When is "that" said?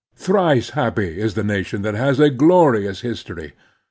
1.83-1.93